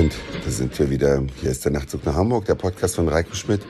Und 0.00 0.14
da 0.46 0.50
sind 0.50 0.78
wir 0.78 0.88
wieder. 0.88 1.22
Hier 1.42 1.50
ist 1.50 1.66
der 1.66 1.72
Nachtzug 1.72 2.06
nach 2.06 2.14
Hamburg, 2.14 2.46
der 2.46 2.54
Podcast 2.54 2.94
von 2.96 3.06
Reiko 3.06 3.34
Schmidt, 3.34 3.60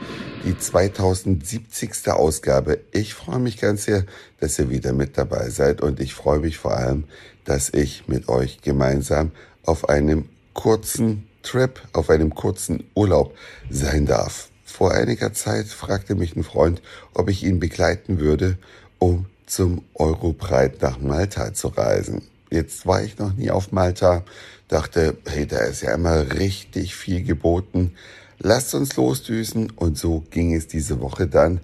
die 0.45 0.57
2070. 0.57 2.07
Ausgabe. 2.07 2.79
Ich 2.93 3.15
freue 3.15 3.41
mich 3.41 3.61
ganz 3.61 3.87
sehr, 3.87 4.05
dass 4.39 4.57
ihr 4.61 4.71
wieder 4.71 4.93
mit 4.93 5.19
dabei 5.19 5.51
seid 5.51 5.81
und 5.81 5.99
ich 5.99 6.15
freue 6.15 6.39
mich 6.39 6.57
vor 6.57 6.77
allem, 6.77 7.03
dass 7.45 7.71
ich 7.71 8.07
mit 8.07 8.29
euch 8.29 8.61
gemeinsam 8.63 9.33
auf 9.65 9.89
einem 9.89 10.27
kurzen 10.55 11.27
Trip, 11.43 11.83
auf 11.95 12.11
einem 12.11 12.33
kurzen 12.33 12.85
Urlaub 12.95 13.35
sein 13.69 14.07
darf. 14.07 14.51
Vor 14.65 14.93
einiger 14.93 15.33
Zeit 15.33 15.67
fragte 15.67 16.15
mich 16.15 16.37
ein 16.37 16.45
Freund, 16.45 16.81
ob 17.13 17.29
ich 17.29 17.43
ihn 17.43 17.59
begleiten 17.59 18.21
würde, 18.21 18.57
um 19.01 19.27
zum 19.47 19.83
Eurobreit 19.95 20.81
nach 20.81 21.01
Malta 21.01 21.53
zu 21.55 21.67
reisen. 21.67 22.30
Jetzt 22.51 22.87
war 22.87 23.03
ich 23.03 23.19
noch 23.19 23.35
nie 23.35 23.51
auf 23.51 23.71
Malta, 23.71 24.25
dachte, 24.69 25.17
hey, 25.27 25.47
da 25.47 25.59
ist 25.59 25.83
ja 25.83 25.95
immer 25.95 26.33
richtig 26.35 26.97
viel 26.97 27.23
geboten. 27.23 27.93
Lasst 28.39 28.75
uns 28.75 28.97
losdüsen 28.97 29.71
und 29.71 29.97
so 29.97 30.25
ging 30.31 30.55
es 30.55 30.67
diese 30.67 31.01
Woche 31.01 31.27
dann 31.29 31.61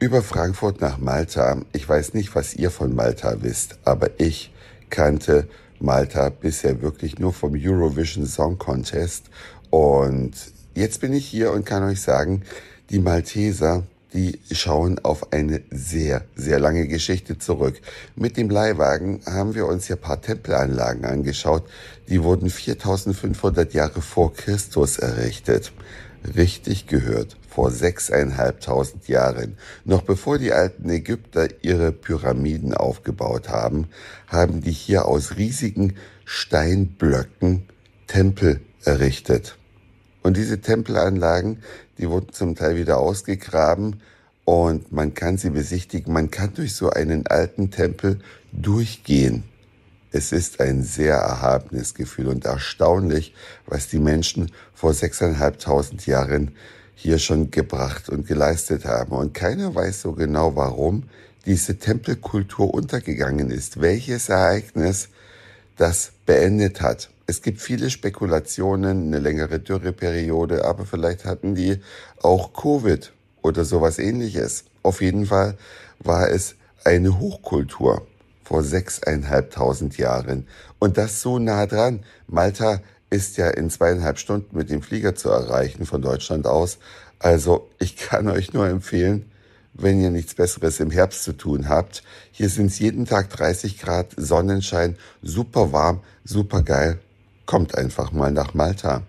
über 0.00 0.22
Frankfurt 0.22 0.80
nach 0.80 0.98
Malta. 0.98 1.62
Ich 1.72 1.88
weiß 1.88 2.14
nicht, 2.14 2.34
was 2.34 2.54
ihr 2.54 2.70
von 2.70 2.94
Malta 2.94 3.42
wisst, 3.42 3.78
aber 3.84 4.18
ich 4.18 4.52
kannte 4.90 5.48
Malta 5.78 6.30
bisher 6.30 6.82
wirklich 6.82 7.18
nur 7.18 7.32
vom 7.32 7.54
Eurovision 7.56 8.26
Song 8.26 8.58
Contest 8.58 9.26
und 9.70 10.32
jetzt 10.74 11.00
bin 11.00 11.12
ich 11.12 11.26
hier 11.26 11.52
und 11.52 11.64
kann 11.64 11.82
euch 11.84 12.00
sagen, 12.00 12.42
die 12.90 12.98
Malteser 12.98 13.84
die 14.14 14.38
schauen 14.52 15.00
auf 15.00 15.32
eine 15.32 15.62
sehr, 15.70 16.24
sehr 16.36 16.60
lange 16.60 16.86
Geschichte 16.86 17.36
zurück. 17.36 17.80
Mit 18.14 18.36
dem 18.36 18.48
Leihwagen 18.48 19.20
haben 19.26 19.54
wir 19.54 19.66
uns 19.66 19.88
hier 19.88 19.96
paar 19.96 20.22
Tempelanlagen 20.22 21.04
angeschaut. 21.04 21.64
Die 22.08 22.22
wurden 22.22 22.48
4500 22.48 23.74
Jahre 23.74 24.00
vor 24.00 24.32
Christus 24.32 24.98
errichtet. 24.98 25.72
Richtig 26.36 26.86
gehört, 26.86 27.36
vor 27.50 27.70
sechseinhalbtausend 27.70 29.08
Jahren. 29.08 29.58
Noch 29.84 30.02
bevor 30.02 30.38
die 30.38 30.52
alten 30.52 30.88
Ägypter 30.88 31.48
ihre 31.62 31.92
Pyramiden 31.92 32.72
aufgebaut 32.72 33.48
haben, 33.50 33.88
haben 34.28 34.62
die 34.62 34.70
hier 34.70 35.06
aus 35.06 35.36
riesigen 35.36 35.96
Steinblöcken 36.24 37.64
Tempel 38.06 38.60
errichtet. 38.84 39.58
Und 40.24 40.38
diese 40.38 40.62
Tempelanlagen, 40.62 41.58
die 41.98 42.08
wurden 42.08 42.32
zum 42.32 42.56
Teil 42.56 42.76
wieder 42.76 42.98
ausgegraben 42.98 44.00
und 44.46 44.90
man 44.90 45.12
kann 45.12 45.36
sie 45.36 45.50
besichtigen. 45.50 46.14
Man 46.14 46.30
kann 46.30 46.54
durch 46.54 46.74
so 46.74 46.88
einen 46.88 47.26
alten 47.26 47.70
Tempel 47.70 48.20
durchgehen. 48.50 49.44
Es 50.12 50.32
ist 50.32 50.60
ein 50.60 50.82
sehr 50.82 51.16
erhabenes 51.16 51.92
Gefühl 51.92 52.28
und 52.28 52.46
erstaunlich, 52.46 53.34
was 53.66 53.88
die 53.88 53.98
Menschen 53.98 54.50
vor 54.72 54.94
sechseinhalbtausend 54.94 56.06
Jahren 56.06 56.52
hier 56.94 57.18
schon 57.18 57.50
gebracht 57.50 58.08
und 58.08 58.26
geleistet 58.26 58.86
haben. 58.86 59.12
Und 59.12 59.34
keiner 59.34 59.74
weiß 59.74 60.00
so 60.00 60.12
genau, 60.12 60.56
warum 60.56 61.02
diese 61.44 61.76
Tempelkultur 61.78 62.72
untergegangen 62.72 63.50
ist, 63.50 63.82
welches 63.82 64.30
Ereignis 64.30 65.10
das 65.76 66.12
beendet 66.24 66.80
hat. 66.80 67.10
Es 67.26 67.40
gibt 67.40 67.60
viele 67.60 67.88
Spekulationen, 67.88 69.06
eine 69.06 69.18
längere 69.18 69.58
Dürreperiode, 69.58 70.64
aber 70.64 70.84
vielleicht 70.84 71.24
hatten 71.24 71.54
die 71.54 71.80
auch 72.20 72.52
Covid 72.52 73.12
oder 73.40 73.64
sowas 73.64 73.98
ähnliches. 73.98 74.64
Auf 74.82 75.00
jeden 75.00 75.26
Fall 75.26 75.56
war 76.00 76.28
es 76.28 76.56
eine 76.84 77.18
Hochkultur 77.18 78.06
vor 78.44 78.62
sechseinhalbtausend 78.62 79.96
Jahren. 79.96 80.46
Und 80.78 80.98
das 80.98 81.22
so 81.22 81.38
nah 81.38 81.66
dran. 81.66 82.00
Malta 82.26 82.82
ist 83.08 83.38
ja 83.38 83.48
in 83.48 83.70
zweieinhalb 83.70 84.18
Stunden 84.18 84.56
mit 84.56 84.68
dem 84.68 84.82
Flieger 84.82 85.14
zu 85.14 85.30
erreichen 85.30 85.86
von 85.86 86.02
Deutschland 86.02 86.46
aus. 86.46 86.78
Also 87.18 87.70
ich 87.78 87.96
kann 87.96 88.28
euch 88.28 88.52
nur 88.52 88.68
empfehlen, 88.68 89.30
wenn 89.72 90.00
ihr 90.00 90.10
nichts 90.10 90.34
Besseres 90.34 90.78
im 90.78 90.90
Herbst 90.90 91.24
zu 91.24 91.32
tun 91.32 91.70
habt. 91.70 92.02
Hier 92.32 92.50
sind 92.50 92.66
es 92.66 92.78
jeden 92.78 93.06
Tag 93.06 93.30
30 93.30 93.78
Grad, 93.78 94.08
Sonnenschein, 94.16 94.96
super 95.22 95.72
warm, 95.72 96.00
super 96.24 96.62
geil. 96.62 96.98
Kommt 97.46 97.76
einfach 97.76 98.12
mal 98.12 98.32
nach 98.32 98.54
Malta. 98.54 99.02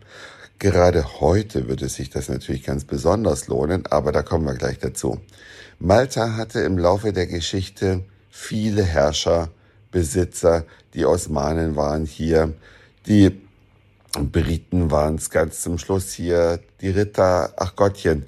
Gerade 0.60 1.20
heute 1.20 1.68
würde 1.68 1.90
sich 1.90 2.10
das 2.10 2.30
natürlich 2.30 2.64
ganz 2.64 2.86
besonders 2.86 3.48
lohnen, 3.48 3.86
aber 3.88 4.12
da 4.12 4.24
kommen 4.24 4.46
wir 4.46 4.56
gleich 4.56 4.80
dazu. 4.80 5.20
Malta 5.80 6.38
hatte 6.38 6.62
im 6.62 6.78
Laufe 6.78 7.12
der 7.12 7.28
Geschichte 7.28 8.04
viele 8.30 8.84
Herrscher, 8.84 9.50
Besitzer, 9.92 10.66
die 10.94 11.06
Osmanen 11.06 11.76
waren 11.76 12.06
hier, 12.06 12.54
die 13.06 13.42
Briten 14.14 14.92
waren 14.92 15.16
es 15.16 15.30
ganz 15.30 15.62
zum 15.62 15.78
Schluss 15.78 16.14
hier, 16.14 16.60
die 16.82 16.90
Ritter, 16.90 17.54
ach 17.58 17.76
Gottchen. 17.76 18.26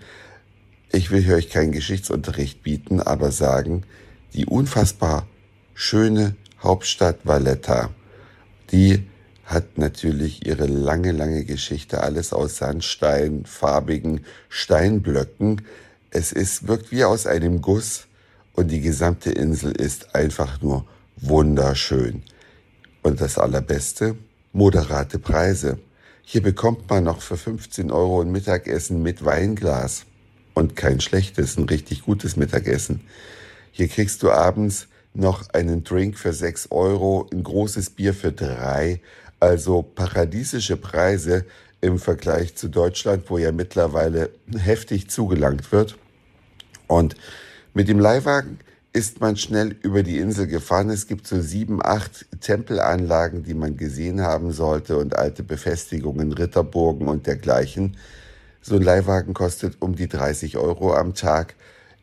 Ich 0.91 1.11
will 1.11 1.21
hier 1.21 1.35
euch 1.35 1.49
keinen 1.49 1.71
Geschichtsunterricht 1.71 2.63
bieten, 2.63 3.01
aber 3.01 3.31
sagen, 3.31 3.83
die 4.33 4.45
unfassbar 4.45 5.27
schöne 5.73 6.35
Hauptstadt 6.61 7.19
Valletta, 7.23 7.89
die 8.71 9.07
hat 9.47 9.77
natürlich 9.77 10.45
ihre 10.45 10.65
lange, 10.65 11.13
lange 11.13 11.45
Geschichte, 11.45 12.03
alles 12.03 12.33
aus 12.33 12.57
Sandstein, 12.57 13.45
farbigen 13.45 14.25
Steinblöcken. 14.49 15.61
Es 16.11 16.33
ist, 16.33 16.67
wirkt 16.67 16.91
wie 16.91 17.05
aus 17.05 17.25
einem 17.25 17.61
Guss 17.61 18.07
und 18.53 18.69
die 18.69 18.81
gesamte 18.81 19.31
Insel 19.31 19.71
ist 19.71 20.13
einfach 20.15 20.61
nur 20.61 20.85
wunderschön. 21.15 22.23
Und 23.03 23.21
das 23.21 23.37
Allerbeste, 23.37 24.17
moderate 24.51 25.17
Preise. 25.17 25.79
Hier 26.23 26.43
bekommt 26.43 26.89
man 26.89 27.05
noch 27.05 27.21
für 27.21 27.37
15 27.37 27.89
Euro 27.89 28.21
ein 28.21 28.31
Mittagessen 28.31 29.01
mit 29.01 29.23
Weinglas. 29.23 30.03
Und 30.55 30.75
kein 30.75 30.99
schlechtes, 30.99 31.55
ein 31.57 31.69
richtig 31.69 32.01
gutes 32.01 32.35
Mittagessen. 32.35 32.99
Hier 33.71 33.87
kriegst 33.87 34.23
du 34.23 34.31
abends 34.31 34.87
noch 35.13 35.49
einen 35.53 35.85
Drink 35.85 36.17
für 36.17 36.33
6 36.33 36.71
Euro, 36.71 37.29
ein 37.31 37.43
großes 37.43 37.91
Bier 37.91 38.13
für 38.13 38.33
3 38.33 38.99
also 39.39 39.81
paradiesische 39.83 40.77
Preise 40.77 41.45
im 41.81 41.99
Vergleich 41.99 42.55
zu 42.55 42.69
Deutschland, 42.69 43.29
wo 43.29 43.37
ja 43.37 43.51
mittlerweile 43.51 44.31
heftig 44.57 45.09
zugelangt 45.09 45.71
wird. 45.71 45.97
Und 46.87 47.15
mit 47.73 47.87
dem 47.87 47.99
Leihwagen 47.99 48.59
ist 48.93 49.21
man 49.21 49.37
schnell 49.37 49.75
über 49.83 50.01
die 50.01 50.17
Insel 50.17 50.47
gefahren. 50.47 50.89
Es 50.89 51.05
gibt 51.05 51.27
so 51.27 51.39
sieben, 51.39 51.85
acht 51.85 52.25
Tempelanlagen, 52.41 53.43
die 53.43 53.53
man 53.53 53.77
gesehen 53.77 54.21
haben 54.21 54.51
sollte 54.51 54.97
und 54.97 55.15
alte 55.15 55.43
Befestigungen, 55.43 56.33
Ritterburgen 56.33 57.07
und 57.07 57.27
dergleichen. 57.27 57.97
So 58.61 58.77
ein 58.77 58.81
Leihwagen 58.81 59.35
kostet 59.35 59.77
um 59.81 59.95
die 59.95 60.07
30 60.07 60.57
Euro 60.57 60.95
am 60.95 61.13
Tag. 61.13 61.53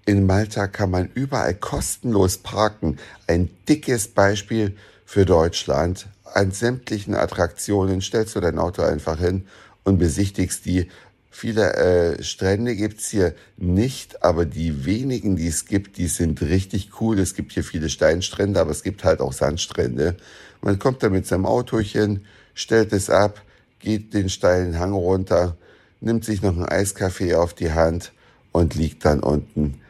In 0.07 0.27
Malta 0.27 0.69
kann 0.69 0.91
man 0.91 1.11
überall 1.15 1.55
kostenlos 1.55 2.39
parken. 2.39 2.99
Ein 3.27 3.51
dickes 3.69 4.07
Beispiel 4.07 4.77
für 5.05 5.25
Deutschland 5.25 6.07
an 6.25 6.51
sämtlichen 6.51 7.15
Attraktionen 7.15 8.01
stellst 8.01 8.35
du 8.35 8.41
dein 8.41 8.59
Auto 8.59 8.83
einfach 8.83 9.19
hin 9.19 9.47
und 9.85 9.99
besichtigst 9.99 10.65
die. 10.67 10.89
Viele 11.31 11.75
äh, 11.75 12.23
Strände 12.23 12.77
gibt's 12.77 13.09
hier 13.11 13.35
nicht, 13.57 14.23
aber 14.23 14.45
die 14.45 14.85
wenigen, 14.85 15.37
die 15.37 15.49
es 15.49 15.67
gibt, 15.67 15.99
die 15.99 16.07
sind 16.07 16.41
richtig 16.43 17.01
cool. 17.01 17.19
Es 17.19 17.35
gibt 17.35 17.53
hier 17.53 17.65
viele 17.65 17.89
Steinstrände, 17.89 18.61
aber 18.61 18.71
es 18.71 18.83
gibt 18.83 19.03
halt 19.03 19.21
auch 19.21 19.33
Sandstrände. 19.33 20.17
Man 20.63 20.79
kommt 20.79 21.03
da 21.03 21.09
mit 21.09 21.27
seinem 21.27 21.47
Autochen, 21.47 22.25
stellt 22.55 22.93
es 22.93 23.11
ab, 23.11 23.43
geht 23.81 24.15
den 24.15 24.29
steilen 24.29 24.79
Hang 24.79 24.93
runter, 24.93 25.57
nimmt 26.01 26.25
sich 26.25 26.41
noch 26.41 26.53
einen 26.53 26.67
Eiskaffee 26.67 27.35
auf 27.35 27.53
die 27.53 27.73
Hand 27.73 28.13
und 28.53 28.77
liegt 28.77 29.05
dann 29.05 29.21
unten 29.21 29.81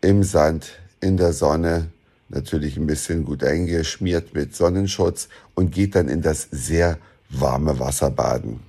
im 0.00 0.24
Sand, 0.24 0.72
in 1.00 1.16
der 1.16 1.32
Sonne, 1.32 1.90
natürlich 2.30 2.76
ein 2.76 2.86
bisschen 2.86 3.24
gut 3.24 3.44
eingeschmiert 3.44 4.34
mit 4.34 4.54
Sonnenschutz 4.54 5.28
und 5.54 5.72
geht 5.72 5.94
dann 5.94 6.08
in 6.08 6.22
das 6.22 6.48
sehr 6.50 6.98
warme 7.28 7.78
Wasser 7.78 8.10
baden. 8.10 8.60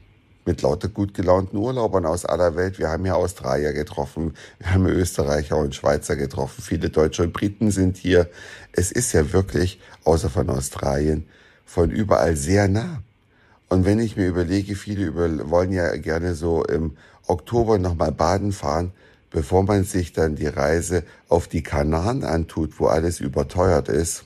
Mit 0.45 0.63
lauter 0.63 0.87
gut 0.87 1.13
gelaunten 1.13 1.57
Urlaubern 1.57 2.05
aus 2.05 2.25
aller 2.25 2.55
Welt. 2.55 2.79
Wir 2.79 2.89
haben 2.89 3.05
hier 3.05 3.15
Australier 3.15 3.73
getroffen, 3.73 4.33
wir 4.57 4.73
haben 4.73 4.87
Österreicher 4.87 5.57
und 5.57 5.75
Schweizer 5.75 6.15
getroffen, 6.15 6.63
viele 6.63 6.89
Deutsche 6.89 7.23
und 7.23 7.33
Briten 7.33 7.69
sind 7.69 7.97
hier. 7.97 8.27
Es 8.71 8.91
ist 8.91 9.13
ja 9.13 9.31
wirklich, 9.33 9.79
außer 10.03 10.31
von 10.31 10.49
Australien, 10.49 11.27
von 11.65 11.91
überall 11.91 12.35
sehr 12.35 12.67
nah. 12.67 13.03
Und 13.69 13.85
wenn 13.85 13.99
ich 13.99 14.17
mir 14.17 14.27
überlege, 14.27 14.75
viele 14.75 15.15
wollen 15.15 15.71
ja 15.71 15.95
gerne 15.97 16.33
so 16.33 16.65
im 16.65 16.97
Oktober 17.27 17.77
nochmal 17.77 18.11
baden 18.11 18.51
fahren, 18.51 18.91
bevor 19.31 19.63
man 19.63 19.83
sich 19.83 20.13
dann 20.13 20.35
die 20.35 20.47
Reise 20.47 21.03
auf 21.29 21.47
die 21.47 21.63
Kanaren 21.63 22.23
antut, 22.23 22.79
wo 22.79 22.87
alles 22.87 23.19
überteuert 23.19 23.89
ist. 23.89 24.25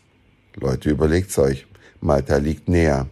Leute, 0.55 0.89
überlegt's 0.89 1.37
euch. 1.37 1.67
Malta 2.01 2.37
liegt 2.37 2.67
näher. 2.67 3.07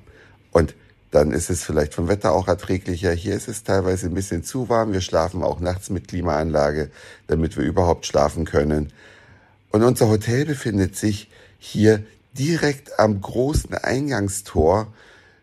Und 0.52 0.76
dann 1.12 1.32
ist 1.32 1.50
es 1.50 1.64
vielleicht 1.64 1.94
vom 1.94 2.08
Wetter 2.08 2.32
auch 2.32 2.48
erträglicher. 2.48 3.12
Hier 3.12 3.36
ist 3.36 3.48
es 3.48 3.64
teilweise 3.64 4.08
ein 4.08 4.16
bisschen 4.16 4.44
zu 4.44 4.68
warm. 4.70 4.94
Wir 4.94 5.02
schlafen 5.02 5.44
auch 5.44 5.60
nachts 5.60 5.90
mit 5.92 6.08
Klimaanlage, 6.08 6.90
damit 7.28 7.56
wir 7.56 7.64
überhaupt 7.64 8.08
schlafen 8.08 8.46
können. 8.46 8.92
Und 9.72 9.84
unser 9.84 10.10
Hotel 10.10 10.46
befindet 10.46 10.96
sich 10.96 11.30
hier 11.60 12.04
direkt 12.34 13.00
am 13.00 13.22
großen 13.22 13.76
Eingangstor 13.76 14.92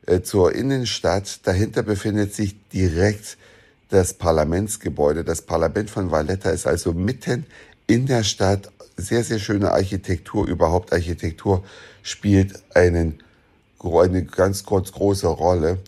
äh, 0.07 0.23
zur 0.23 0.55
Innenstadt. 0.55 1.47
Dahinter 1.47 1.85
befindet 1.85 2.35
sich 2.35 2.57
direkt 2.71 3.37
das 3.91 4.15
Parlamentsgebäude. 4.15 5.25
Das 5.25 5.43
Parlament 5.43 5.91
von 5.91 6.11
Valletta 6.11 6.51
ist 6.51 6.67
also 6.67 6.93
mitten 6.93 7.45
in 7.87 8.07
der 8.07 8.25
Stadt. 8.25 8.73
Sehr, 8.97 9.25
sehr 9.25 9.39
schöne 9.39 9.73
Architektur. 9.73 10.47
Überhaupt 10.47 10.93
Architektur 10.93 11.65
spielt 12.03 12.63
einen, 12.75 13.23
eine 13.83 14.25
ganz, 14.25 14.65
ganz 14.65 14.93
große 14.93 15.27
Rolle. 15.27 15.79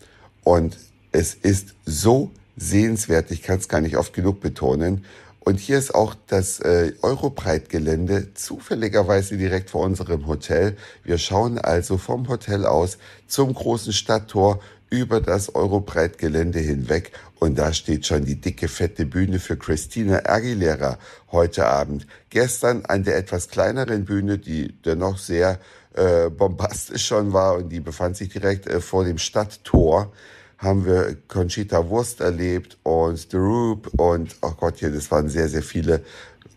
Und 0.43 0.77
es 1.11 1.33
ist 1.33 1.75
so 1.85 2.31
sehenswert, 2.57 3.31
ich 3.31 3.41
kann 3.41 3.59
es 3.59 3.67
gar 3.67 3.81
nicht 3.81 3.97
oft 3.97 4.13
genug 4.13 4.41
betonen. 4.41 5.05
Und 5.39 5.59
hier 5.59 5.77
ist 5.77 5.93
auch 5.93 6.15
das 6.27 6.59
äh, 6.61 6.93
Eurobreit-Gelände 7.01 8.33
zufälligerweise 8.33 9.37
direkt 9.37 9.69
vor 9.71 9.81
unserem 9.81 10.25
Hotel. 10.25 10.77
Wir 11.03 11.17
schauen 11.17 11.57
also 11.57 11.97
vom 11.97 12.29
Hotel 12.29 12.65
aus 12.65 12.97
zum 13.27 13.53
großen 13.53 13.91
Stadttor 13.91 14.61
über 14.93 15.21
das 15.21 15.55
Eurobreit-Gelände 15.55 16.59
hinweg. 16.59 17.13
Und 17.39 17.57
da 17.57 17.73
steht 17.73 18.05
schon 18.05 18.25
die 18.25 18.39
dicke, 18.39 18.67
fette 18.67 19.07
Bühne 19.07 19.39
für 19.39 19.57
Christina 19.57 20.21
Aguilera 20.25 20.99
heute 21.31 21.65
Abend. 21.65 22.05
Gestern 22.29 22.85
an 22.85 23.03
der 23.03 23.17
etwas 23.17 23.47
kleineren 23.47 24.05
Bühne, 24.05 24.37
die 24.37 24.71
dennoch 24.85 25.17
sehr 25.17 25.59
äh, 25.95 26.29
bombastisch 26.29 27.07
schon 27.07 27.33
war 27.33 27.55
und 27.55 27.69
die 27.69 27.79
befand 27.79 28.17
sich 28.17 28.29
direkt 28.29 28.67
äh, 28.67 28.79
vor 28.79 29.03
dem 29.03 29.17
Stadttor 29.17 30.13
haben 30.59 30.85
wir 30.85 31.17
Conchita 31.27 31.89
Wurst 31.89 32.21
erlebt 32.21 32.77
und 32.83 33.17
The 33.17 33.37
Roop 33.37 33.87
und, 33.99 34.35
oh 34.43 34.51
Gott, 34.51 34.77
hier, 34.77 34.91
das 34.91 35.09
waren 35.09 35.27
sehr, 35.27 35.49
sehr 35.49 35.63
viele, 35.63 36.03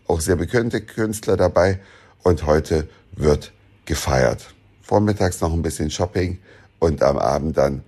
auch 0.05 0.21
sehr 0.21 0.35
bekannte 0.35 0.79
Künstler 0.79 1.37
dabei. 1.37 1.79
Und 2.23 2.45
heute 2.45 2.87
wird 3.13 3.51
gefeiert. 3.85 4.53
Vormittags 4.81 5.41
noch 5.41 5.51
ein 5.51 5.63
bisschen 5.63 5.89
Shopping 5.89 6.37
und 6.79 7.01
am 7.01 7.17
Abend 7.17 7.57
dann 7.57 7.83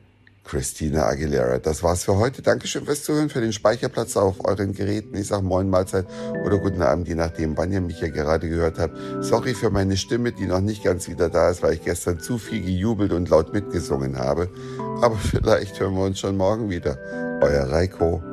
Christina 0.49 1.05
Aguilera. 1.05 1.59
Das 1.59 1.83
war's 1.83 2.03
für 2.03 2.17
heute. 2.17 2.41
Dankeschön 2.41 2.83
fürs 2.83 3.03
Zuhören, 3.03 3.29
für 3.29 3.39
den 3.39 3.53
Speicherplatz 3.53 4.17
auf 4.17 4.43
euren 4.43 4.73
Geräten. 4.73 5.15
Ich 5.15 5.27
sag 5.27 5.43
Moin 5.43 5.69
Mahlzeit 5.69 6.07
oder 6.43 6.57
guten 6.57 6.81
Abend, 6.81 7.07
je 7.07 7.13
nachdem, 7.13 7.55
wann 7.55 7.71
ihr 7.71 7.81
mich 7.81 7.99
hier 7.99 8.09
gerade 8.09 8.49
gehört 8.49 8.79
habt. 8.79 8.97
Sorry 9.23 9.53
für 9.53 9.69
meine 9.69 9.95
Stimme, 9.95 10.31
die 10.31 10.47
noch 10.47 10.61
nicht 10.61 10.83
ganz 10.83 11.07
wieder 11.07 11.29
da 11.29 11.51
ist, 11.51 11.61
weil 11.61 11.73
ich 11.73 11.83
gestern 11.83 12.19
zu 12.19 12.39
viel 12.39 12.61
gejubelt 12.63 13.13
und 13.13 13.29
laut 13.29 13.53
mitgesungen 13.53 14.17
habe. 14.17 14.49
Aber 15.03 15.17
vielleicht 15.31 15.79
hören 15.79 15.93
wir 15.93 16.03
uns 16.03 16.19
schon 16.19 16.35
morgen 16.35 16.71
wieder. 16.71 16.97
Euer 17.41 17.69
Reiko. 17.69 18.23